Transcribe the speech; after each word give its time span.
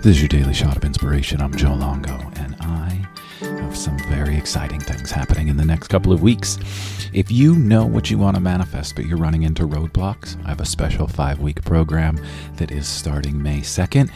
This 0.00 0.16
is 0.16 0.22
your 0.22 0.28
daily 0.28 0.54
shot 0.54 0.76
of 0.76 0.84
inspiration. 0.84 1.40
I'm 1.40 1.54
Joe 1.54 1.74
Longo, 1.74 2.16
and 2.36 2.54
I 2.60 3.04
have 3.40 3.76
some 3.76 3.98
very 4.08 4.36
exciting 4.36 4.80
things 4.80 5.10
happening 5.10 5.48
in 5.48 5.56
the 5.56 5.64
next 5.64 5.88
couple 5.88 6.12
of 6.12 6.22
weeks. 6.22 6.56
If 7.12 7.32
you 7.32 7.56
know 7.56 7.84
what 7.84 8.10
you 8.10 8.16
want 8.16 8.36
to 8.36 8.40
manifest, 8.40 8.94
but 8.94 9.06
you're 9.06 9.18
running 9.18 9.42
into 9.42 9.66
roadblocks, 9.66 10.42
I 10.44 10.50
have 10.50 10.60
a 10.60 10.64
special 10.64 11.08
five 11.08 11.40
week 11.40 11.64
program 11.64 12.18
that 12.54 12.70
is 12.70 12.86
starting 12.86 13.42
May 13.42 13.60
2nd. 13.60 14.10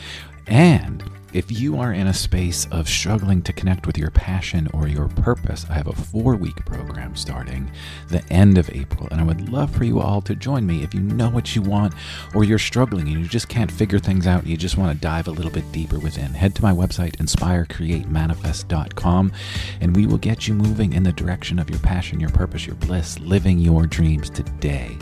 And 0.47 1.03
if 1.33 1.51
you 1.51 1.79
are 1.79 1.95
in 1.95 2.09
a 2.09 2.15
space 2.15 2.67
of 2.71 2.87
struggling 2.89 3.41
to 3.43 3.55
connect 3.55 3.87
with 3.87 3.97
your 3.97 4.11
passion 4.11 4.69
or 4.75 4.87
your 4.87 5.09
purpose, 5.09 5.65
I 5.71 5.75
have 5.75 5.87
a 5.87 5.93
four 5.93 6.37
week 6.37 6.57
program 6.67 7.17
starting 7.17 7.71
the 8.09 8.23
end 8.31 8.59
of 8.59 8.69
April. 8.71 9.09
And 9.11 9.19
I 9.21 9.25
would 9.25 9.49
love 9.49 9.75
for 9.75 9.85
you 9.85 10.01
all 10.01 10.21
to 10.23 10.35
join 10.35 10.67
me 10.67 10.83
if 10.83 10.93
you 10.93 11.01
know 11.01 11.31
what 11.31 11.55
you 11.57 11.63
want 11.63 11.95
or 12.35 12.45
you're 12.45 12.59
struggling 12.59 13.09
and 13.09 13.19
you 13.19 13.27
just 13.27 13.49
can't 13.49 13.73
figure 13.73 13.99
things 13.99 14.27
out 14.27 14.43
and 14.43 14.51
you 14.51 14.59
just 14.59 14.77
want 14.77 14.93
to 14.93 14.99
dive 15.01 15.27
a 15.27 15.31
little 15.31 15.51
bit 15.51 15.73
deeper 15.73 15.99
within. 15.99 16.35
Head 16.35 16.55
to 16.57 16.63
my 16.63 16.73
website, 16.73 17.17
inspirecreatemanifest.com, 17.17 19.33
and 19.81 19.97
we 19.97 20.07
will 20.07 20.19
get 20.19 20.47
you 20.47 20.53
moving 20.53 20.93
in 20.93 21.03
the 21.03 21.13
direction 21.13 21.59
of 21.59 21.71
your 21.71 21.79
passion, 21.79 22.21
your 22.21 22.29
purpose, 22.31 22.67
your 22.67 22.77
bliss, 22.77 23.19
living 23.21 23.59
your 23.59 23.87
dreams 23.87 24.29
today. 24.29 24.99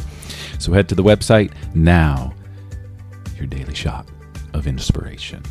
So 0.61 0.73
head 0.73 0.89
to 0.91 0.95
the 0.95 1.03
website 1.03 1.53
now. 1.75 2.35
Your 3.37 3.47
daily 3.47 3.75
shot 3.75 4.07
of 4.53 4.69
inspiration. 4.69 5.43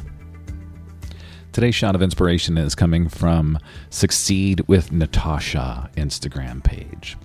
Today's 1.60 1.76
shot 1.76 1.94
of 1.94 2.02
inspiration 2.02 2.58
is 2.58 2.74
coming 2.74 3.10
from 3.10 3.60
Succeed 3.90 4.62
with 4.70 4.94
Natasha 4.94 5.90
Instagram 5.98 6.64
page. 6.64 7.18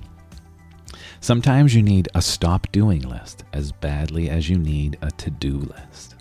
Sometimes 1.20 1.73
you 1.73 1.84
need 1.84 2.09
a 2.16 2.20
stop 2.20 2.66
doing 2.73 3.02
list 3.02 3.45
as 3.52 3.70
badly 3.70 4.29
as 4.29 4.51
you 4.51 4.59
need 4.59 4.98
a 5.02 5.12
to 5.12 5.30
do 5.30 5.59
list. 5.59 6.16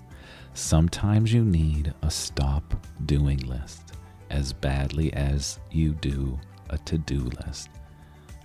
Sometimes 0.54 1.34
you 1.34 1.44
need 1.44 1.92
a 2.04 2.12
stop 2.12 2.76
doing 3.08 3.40
list 3.48 3.94
as 4.30 4.54
badly 4.54 5.12
as 5.14 5.58
you 5.72 5.94
do 5.94 6.40
a 6.70 6.78
to 6.78 7.00
do 7.00 7.32
list. 7.44 7.70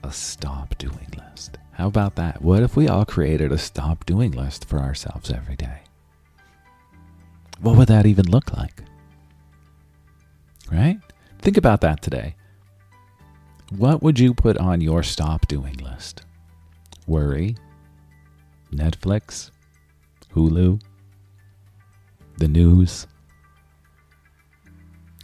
A 0.02 0.10
stop 0.10 0.78
doing 0.78 1.12
list. 1.18 1.58
How 1.72 1.88
about 1.88 2.16
that? 2.16 2.40
What 2.40 2.62
if 2.62 2.74
we 2.74 2.88
all 2.88 3.04
created 3.04 3.52
a 3.52 3.58
stop 3.58 4.06
doing 4.06 4.30
list 4.32 4.64
for 4.64 4.78
ourselves 4.78 5.30
every 5.30 5.56
day? 5.56 5.82
What 7.60 7.76
would 7.76 7.88
that 7.88 8.06
even 8.06 8.30
look 8.30 8.56
like? 8.56 8.82
Right? 10.70 10.98
Think 11.40 11.56
about 11.56 11.80
that 11.82 12.02
today. 12.02 12.34
What 13.76 14.02
would 14.02 14.18
you 14.18 14.34
put 14.34 14.56
on 14.56 14.80
your 14.80 15.02
stop 15.02 15.46
doing 15.46 15.74
list? 15.74 16.22
Worry, 17.06 17.56
Netflix, 18.72 19.50
Hulu, 20.34 20.80
the 22.38 22.48
news, 22.48 23.06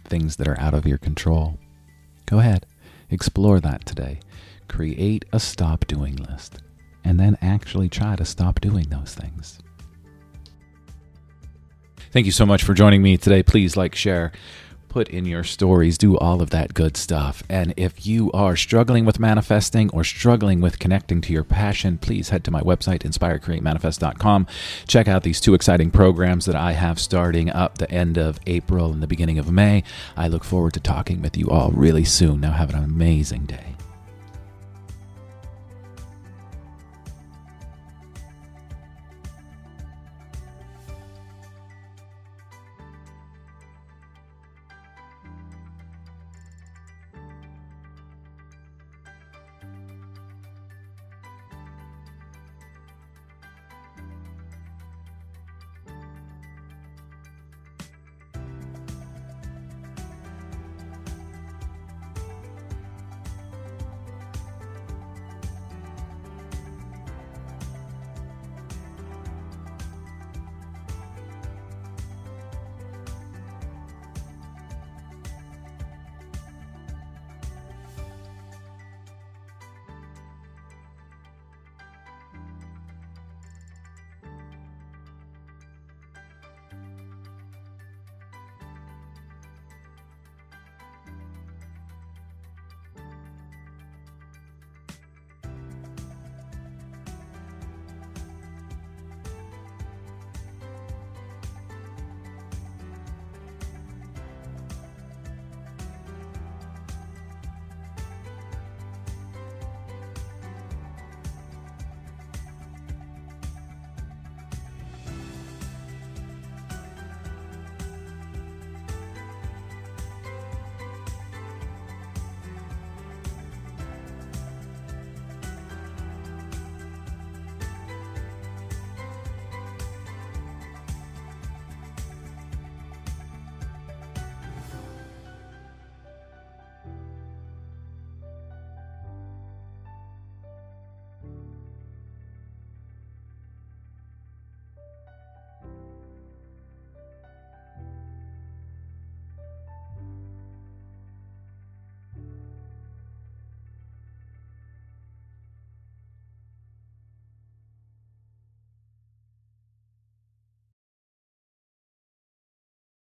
things 0.05 0.35
that 0.35 0.47
are 0.47 0.59
out 0.59 0.73
of 0.73 0.85
your 0.85 0.97
control. 0.97 1.57
Go 2.25 2.39
ahead, 2.39 2.65
explore 3.09 3.59
that 3.59 3.85
today. 3.85 4.19
Create 4.67 5.25
a 5.31 5.39
stop 5.39 5.85
doing 5.87 6.15
list 6.15 6.59
and 7.03 7.19
then 7.19 7.37
actually 7.41 7.87
try 7.87 8.15
to 8.15 8.25
stop 8.25 8.59
doing 8.59 8.89
those 8.89 9.13
things. 9.13 9.59
Thank 12.11 12.25
you 12.25 12.31
so 12.31 12.45
much 12.45 12.63
for 12.63 12.73
joining 12.73 13.01
me 13.01 13.17
today. 13.17 13.43
Please 13.43 13.75
like, 13.77 13.93
share, 13.93 14.31
put 14.95 15.09
in 15.09 15.25
your 15.25 15.43
stories, 15.43 15.97
do 15.97 16.17
all 16.19 16.41
of 16.41 16.51
that 16.51 16.73
good 16.73 16.95
stuff. 16.95 17.43
And 17.49 17.73
if 17.75 18.05
you 18.05 18.31
are 18.31 18.55
struggling 18.55 19.03
with 19.03 19.19
manifesting 19.19 19.89
or 19.89 20.05
struggling 20.05 20.61
with 20.61 20.79
connecting 20.79 21.19
to 21.19 21.33
your 21.33 21.43
passion, 21.43 21.97
please 21.97 22.29
head 22.29 22.45
to 22.45 22.51
my 22.51 22.61
website, 22.61 22.99
inspirecreatemanifest.com. 22.99 24.47
Check 24.87 25.09
out 25.09 25.23
these 25.23 25.41
two 25.41 25.53
exciting 25.53 25.91
programs 25.91 26.45
that 26.45 26.55
I 26.55 26.71
have 26.71 26.97
starting 26.97 27.49
up 27.49 27.77
the 27.77 27.91
end 27.91 28.17
of 28.17 28.39
April 28.47 28.93
and 28.93 29.03
the 29.03 29.07
beginning 29.07 29.37
of 29.37 29.51
May. 29.51 29.83
I 30.15 30.29
look 30.29 30.45
forward 30.45 30.71
to 30.75 30.79
talking 30.79 31.21
with 31.21 31.35
you 31.35 31.49
all 31.49 31.71
really 31.71 32.05
soon. 32.05 32.39
Now, 32.39 32.53
have 32.53 32.73
an 32.73 32.81
amazing 32.81 33.47
day. 33.47 33.74